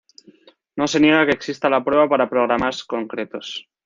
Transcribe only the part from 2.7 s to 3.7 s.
concretos.